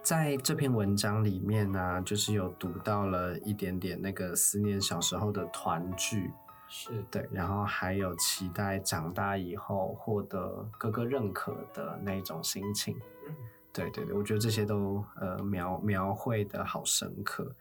[0.02, 6.32] 在这篇文章里面呢、就是有读到了一点点那个思念小时候的团聚，
[6.68, 13.00] 是对，然后还有期待长大以后获得哥哥认可的那种心情。
[13.28, 13.36] 嗯
[13.80, 17.56] 对对对，我觉得这些都呃描描绘的好深刻。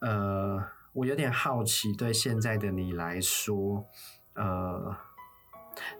[0.00, 3.86] 呃，我有点好奇，对现在的你来说，
[4.34, 4.96] 呃，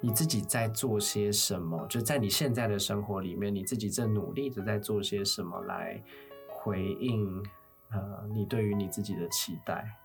[0.00, 1.86] 你自己在做些什么？
[1.88, 6.02] 就在你现在的生活里面，你自己正努力的在做些什么来
[6.48, 7.42] 回应
[7.90, 9.96] 呃你对于你自己的期待，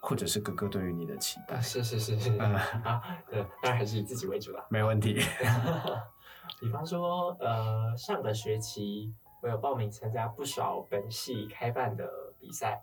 [0.00, 1.60] 或者是哥哥对于你的期待啊，？
[1.60, 4.64] 是是是是嗯啊，对，当然还是以自己为主了。
[4.70, 5.20] 没问题。
[6.64, 12.82] 比方说，呃，上个学期我有报名参加不少本系开办的比赛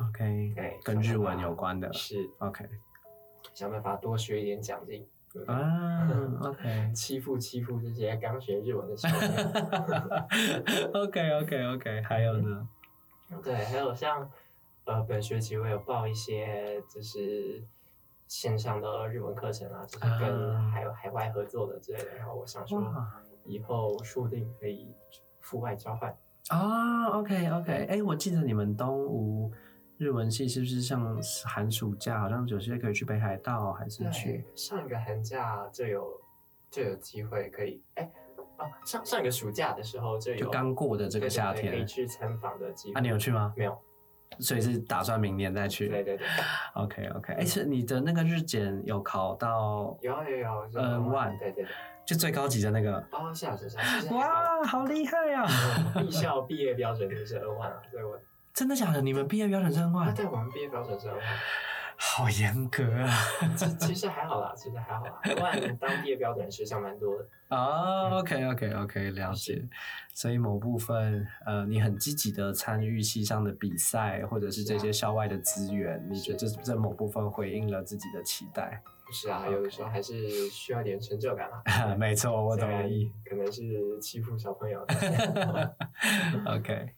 [0.00, 1.92] ，OK，对，跟日文有关的。
[1.92, 2.66] 是 OK
[3.52, 5.06] 想办法多学一点奖金，
[5.46, 6.08] 啊，
[6.40, 6.90] OK。
[6.94, 10.94] 欺负欺负这些刚学日文的小朋友。
[11.04, 12.66] OK OK OK，还有呢？
[13.44, 14.30] 对，还有像
[14.86, 17.62] 呃，本学期我有报一些就是
[18.26, 22.16] 线上的日文课程啊，就是跟啊海海外合作的之类的。
[22.16, 24.94] 然后我想说，哇以后说不定可以
[25.40, 26.16] 赴外交换。
[26.48, 29.52] 啊，OK OK，哎、我记得你们东吴
[29.96, 36.20] 日文系是不是像寒暑假，好像有些可以去北海道，还是去，上一个寒假就有
[36.68, 38.10] 就有机会可以，哎、
[38.58, 42.98] 哦，上上一个暑假的时候就有就刚过的这个夏天可以去参访的机会。
[42.98, 43.00] 啊？
[43.00, 43.54] 你有去吗？
[43.56, 43.78] 没有？
[44.38, 45.88] 所以是打算明年再去。
[45.88, 46.26] 对对对
[46.74, 51.70] ，OK OK，哎、是你的那个日检有考到有有有，嗯，one 对对对，
[52.04, 52.96] 就最高级的那个？
[53.10, 55.46] 哦，是啊是啊是啊，其实还好哇，好厉害啊！
[55.96, 58.18] 嗯艺校毕业标准就是 N 万啊，所以我
[58.54, 59.00] 真的假的？
[59.00, 60.14] 你们毕业标准是 N one？？
[60.14, 61.24] 对，我们毕业标准是 N 万，
[62.04, 63.08] 好严格啊！
[63.56, 69.62] 其其实还好啦，其实还好啦，N 万当地的标准学校蛮多的，哦，OK OK OK，了解。
[70.12, 78.82] 所以某部分，呃，你很积极的参与系上的比赛，或者是这些校外的资源，你觉得这这某部分回应了自己的期待？
[79.12, 81.94] 是啊，有的时候还是需要点成就感啊。
[81.94, 83.12] 没错，我同意。
[83.24, 83.62] 可能是
[84.00, 84.84] 欺负小朋友，
[86.46, 86.88] OK，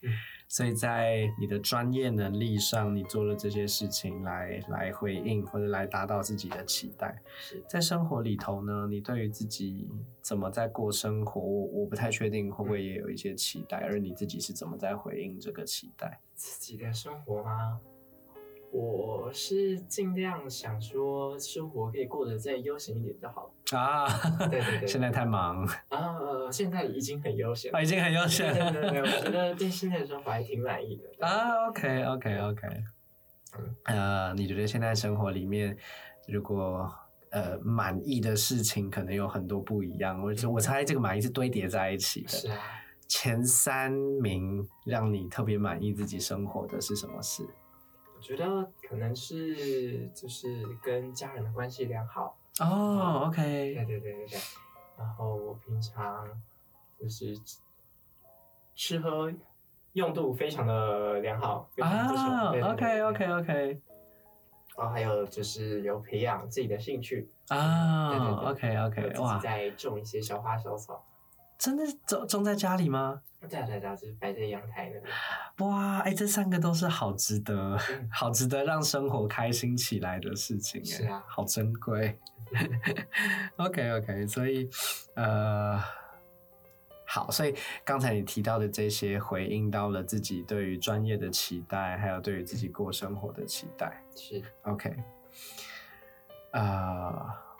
[0.55, 7.21] 所以在你的专业能力上，你做了这些事情来来回应或者来达到自己的期待。
[7.67, 9.85] 在生活里头呢，你对于自己
[10.21, 16.21] 怎么在过生活，我我不太确定会不会也有一些期待，而你自己是怎么在回应这个期待？
[16.35, 17.81] 自己的生活吗？
[18.77, 23.77] 我是尽量想说，生活可以过得再悠闲一点就好了。
[23.79, 24.05] 啊，
[24.49, 27.81] 对对对现在太忙啊、呃现在已经很悠闲了啊，。
[27.81, 31.25] 已经很悠对闲对对对，我觉得对现在的生活还挺满意的。
[31.25, 31.69] 啊。
[31.69, 32.67] OK OK OK，
[33.57, 35.77] 嗯呃，你觉得现在生活里面，
[36.27, 36.91] 如果
[37.29, 42.27] 呃满意的事情可能有很多不一样，我我猜这个满意是堆叠在一起的。
[42.29, 42.57] 是啊，
[43.07, 47.47] 前三名让你特别满意自己生活的是什么事？
[48.27, 52.35] 我觉得可能是就是跟家人的关系良好。
[52.59, 54.39] 哦对，OK，对对对对对。
[54.97, 56.27] 然后我平常
[56.99, 57.37] 就是
[58.75, 59.31] 吃喝
[59.93, 61.69] 用度非常的良好。
[61.79, 63.81] 啊，OK 对 OK OK，
[64.75, 71.05] 然后还有就是有培养自己的兴趣，啊，OK 有 OK，自己哇，在种一些小花小草。
[71.57, 73.21] 真的种种在家里吗？
[73.47, 75.69] 对啊对啊是摆在阳台那边。
[75.69, 82.19] 哇，哎、这三个都是好值得、嗯 好值得让生活开心起来的事情，哎，是啊好珍贵。
[83.57, 84.69] OK OK，所以
[85.15, 85.79] 呃，
[87.05, 94.03] 好，所以刚才你提到的这些，回应到了自己对于专业的期待，还有对于自己过生活的期待。
[94.15, 94.95] 是 OK，
[96.51, 97.13] 呃，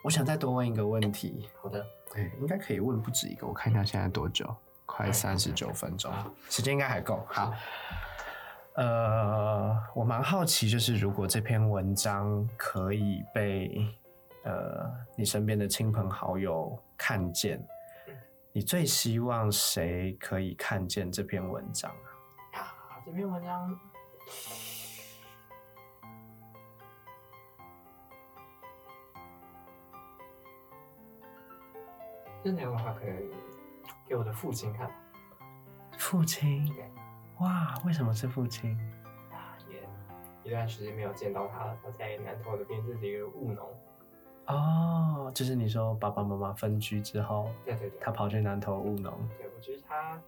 [0.03, 3.45] 我想再多问一个问题，好的，对，应该可以问不止一个。
[3.45, 7.27] 我看一下现在多久，快嗯三十九分钟好，时间应该还够。
[7.29, 7.53] 好，
[8.75, 13.85] 呃，我蛮好奇，就是如果这篇文章可以被
[14.45, 17.61] 呃你身边的亲朋好友看见，
[18.53, 21.91] 你最希望谁可以看见这篇文章
[22.53, 22.59] 啊？
[22.61, 23.77] 啊，这篇文章。
[32.45, 33.15] 真的的话，可能
[34.07, 34.87] 给我的父亲看。
[35.97, 36.87] 父亲对，
[37.39, 38.77] 哇，为什么是父亲？
[39.31, 39.81] 啊，也
[40.43, 41.75] 一段时间没有见到他了。
[41.83, 43.67] 他在南投那边自己一个务农。
[44.45, 49.27] 哦，就是你说爸爸妈妈分居之后，对对对，他跑去南投务农。
[49.39, 50.21] 对我觉得他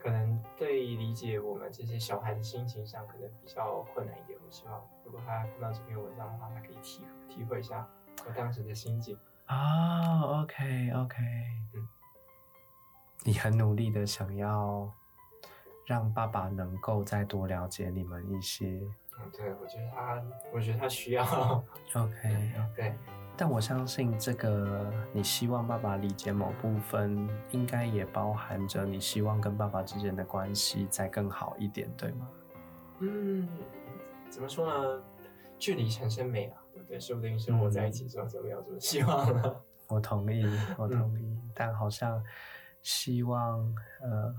[0.00, 4.36] 可能对理解我们这些小孩的心情上可能比较困难一点。
[4.44, 7.86] 我希望如果他看到这篇文章的话，他可以体体会一下
[8.26, 9.16] 我当时的心境。
[9.48, 11.16] 哦，OK OK，
[11.74, 11.88] 嗯
[13.24, 14.92] 你很努力的想要
[15.86, 18.80] 让爸爸能够再多了解你们一些。
[19.18, 20.22] 嗯，对，我觉得他，
[20.52, 21.24] 我觉得他需要。
[21.94, 22.94] OK， 对，
[23.36, 32.28] 但我相信这个你希望爸爸理解某部分，应该也包含着你希望跟爸爸之间的关系再更好一点，对吗？
[33.00, 33.48] 嗯，
[34.30, 35.02] 怎么说呢？
[35.58, 36.61] 距离产生美啊，
[36.92, 37.00] 对？
[37.00, 39.64] 说不定生活在一起之后就没有这么希望了。
[39.88, 40.44] 我同意，
[40.78, 42.22] 我同意，但好像
[42.82, 43.58] 希望
[44.00, 44.34] 呃，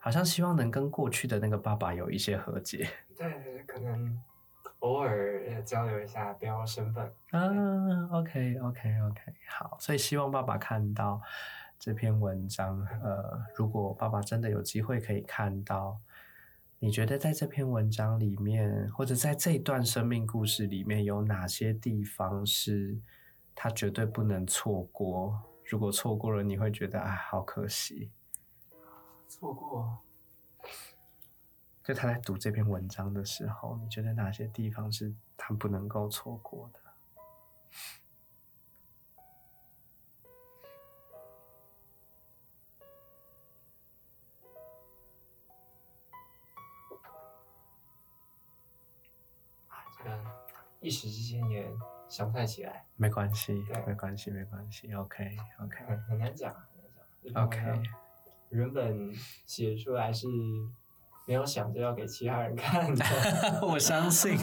[0.00, 4.20] 好像希望能跟过去的那个爸爸有一些和解对，可能
[4.80, 7.04] 偶尔交流一下，不要生分。
[7.30, 8.08] 啊。
[8.12, 11.20] OK OK OK，好，所以希望爸爸看到
[11.78, 16.00] 这篇文章，呃，如果爸爸真的有机会可以看到。
[16.84, 23.00] 你觉得在这篇文章里面，或者在这段生命故事里面，有哪些地方是
[23.54, 25.40] 他绝对不能错过？
[25.64, 28.10] 如果错过了，你会觉得啊，好可惜。
[29.28, 30.00] 错过，
[31.84, 36.80] 就他在读这篇文章的时候，你觉得哪些地方是他不能够错过的？
[50.82, 51.66] 一时之间也
[52.08, 53.52] 想不太起来，没关系，
[53.86, 54.92] 没关系，没关系。
[54.92, 57.44] OK OK 很很难讲，很难讲。
[57.44, 57.82] OK，
[58.50, 59.10] 原本
[59.46, 60.26] 写出来是
[61.26, 63.04] 没有想着要给其他人看的
[63.62, 64.36] 我相信，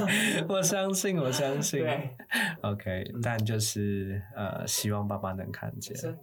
[0.47, 1.81] 我相信，我相信。
[1.81, 2.15] 对
[2.61, 5.95] ，OK，但就是呃，希望爸爸能看见。
[5.95, 6.17] 算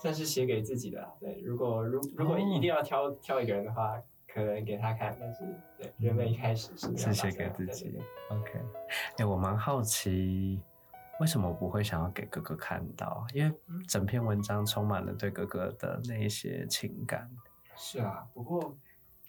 [0.00, 1.12] 算是写给自己的。
[1.18, 4.00] 对，如果如如果哦一定要挑、挑一个人的话，
[4.34, 5.44] 可能给他看，但是
[5.78, 7.96] 对，原本一开始是是写给自己。
[8.30, 8.60] OK，
[9.18, 10.60] 哎、我蛮好奇，
[11.20, 13.24] 为什么不会想要给哥哥看到？
[13.32, 13.56] 因为
[13.86, 17.30] 整篇文章充满了对哥哥的那一些情感。
[17.76, 18.76] 是啊，不过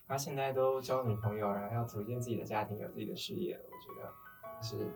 [0.08, 4.12] 他现在都交女朋友，然后要组建自己的家庭，有自己的事业了，我觉得
[4.60, 4.92] 就是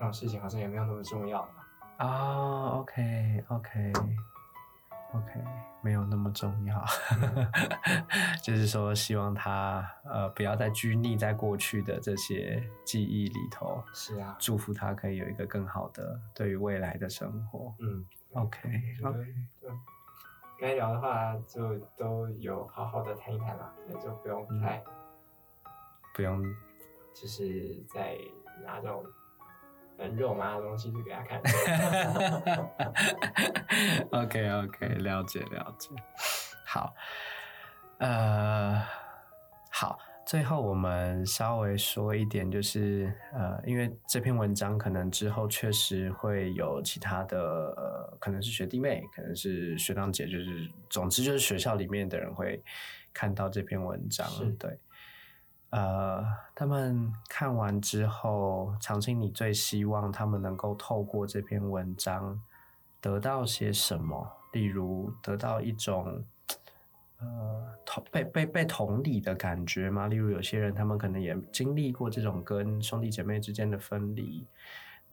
[0.00, 1.52] 那种事情好像也没有那么重要了。
[2.00, 2.84] 哦
[5.12, 5.44] ，OK，OK，OK，、
[5.82, 6.84] 没有那么重要。
[8.42, 17.74] 就是说，希望他呃不要再拘泥在过去的这些记忆里头，是啊，祝福他可以有一个更好的对于未来的生活。
[17.80, 18.68] 嗯 OK
[19.02, 19.70] 我觉得 OK，对，
[20.58, 24.82] 该聊的话就都有好好的谈一谈啦，所以就不用嗯太、
[26.14, 26.42] 不用
[27.14, 28.18] 就是在
[28.64, 29.02] 拿这种
[29.98, 31.40] 很肉麻的东西去给他看。
[34.12, 35.90] OK OK，了解了解。
[36.64, 36.94] 好，
[37.98, 38.80] 呃，
[39.70, 47.38] 好，最后我们稍微说一点，就是呃，因为这篇文章可能之后确实会有其他的，
[47.76, 52.62] 呃，可能是学弟妹，可能是学长姐，就是总之就是学校里面的人会
[53.12, 54.26] 看到这篇文章，
[54.58, 54.78] 对。
[55.70, 62.40] 呃，他们看完之后，长青，你最希望他们能够透过这篇文章
[63.02, 64.32] 得到些什么？
[64.54, 66.24] 例如，得到一种
[67.18, 70.06] 呃同被被被同理的感觉吗？
[70.06, 74.46] 例如，有些人他们可能也经历过这种跟兄弟姐妹之间的分离，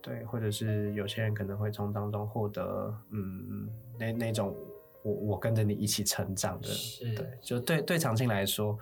[0.01, 4.55] 对，或者是有些人可能会从当中获得嗯那那种
[5.03, 6.69] 我我跟着你一起成长的，
[7.17, 8.79] 对，就对对长青来说。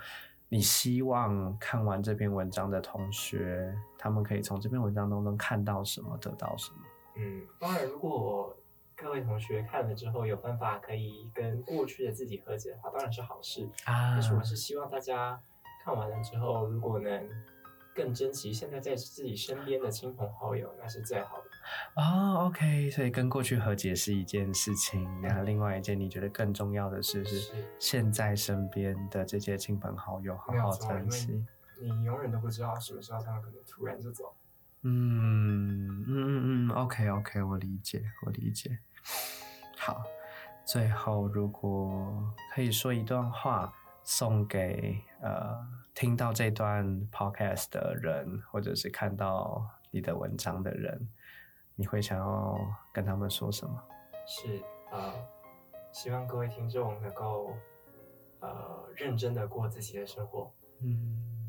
[0.53, 6.77] 你希望看完这篇文章的同学，他们可以从这篇文章当中看到什么，得到什么？
[7.15, 8.55] 嗯，当然，如果
[8.95, 13.67] 各位同学看了之后有办法可以跟过去的自己和解的话，当然是好事。
[13.85, 15.41] 啊但是我是希望大家
[15.83, 17.27] 看完了之后，如果能
[17.95, 21.43] 更珍惜现在在自己身边的亲朋好友，那是最好的。
[21.95, 31.45] 哦，OK，所以跟过去和解是一件事情，然后另外一件你觉得更重要的事是是现在身边的这些亲朋好友好好珍惜。
[31.81, 34.33] 你永远都不知道什么时候他们可能突然就走。
[34.81, 38.79] 嗯嗯嗯嗯，OK OK，我理解，我理解。
[39.77, 40.03] 好，
[40.65, 43.73] 最后如果可以说一段话
[44.03, 45.57] 送给呃
[45.93, 51.07] 听到这段 podcast 的人，或者是看到你的文章的人，
[51.75, 52.59] 你会想要
[52.91, 53.83] 跟他们说什么？
[54.25, 55.13] 是呃，
[55.91, 57.55] 希望各位听众能够
[58.39, 60.51] 呃认真的过自己的生活。
[60.79, 61.42] 嗯。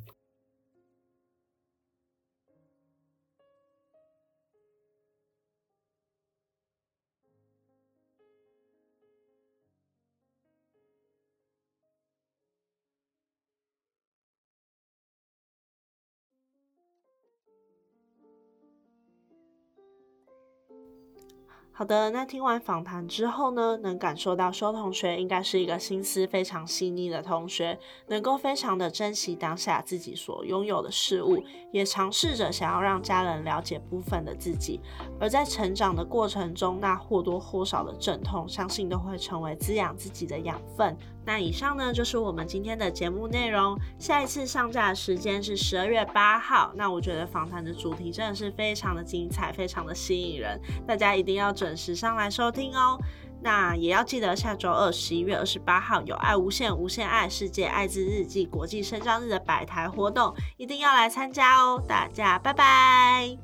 [21.76, 34.80] 好的，那听完访谈之后呢，能感受到修同学应该是一个心思非常细腻的同学，能够非常的珍惜当下自己所拥有的事物，也尝试着想要让家人了解部分的自己。
[35.18, 40.96] 而在成长的过程中，那或多或少的阵痛，相信都会成为滋养自己的养分。
[41.26, 43.76] 那以上呢，就是我们今天的节目内容。
[43.98, 46.70] 下一次上架的时间是十二月八号。
[46.76, 52.98] 那我觉得访谈的主题真的是非常的精彩，非常的吸引人，大家一定要准时上来收听哦。
[53.40, 61.82] 那也要记得下周二十一月二十八号有爱无限无限爱世界爱之日记国际生长日的百台活动，一定要来参加哦。
[61.88, 63.38] 大家拜拜。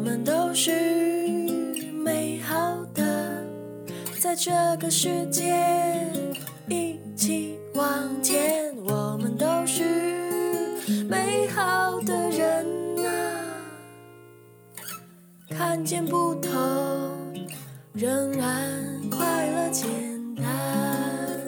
[0.00, 0.72] 我们都是
[1.92, 2.56] 美好
[2.94, 3.44] 的
[4.18, 5.54] 在这个世界
[6.68, 7.84] 一起往
[8.22, 9.84] 前我们都是
[11.04, 13.10] 美好的人呐
[15.50, 16.50] 看见不同
[17.92, 19.86] 仍然快乐简
[20.34, 21.39] 单。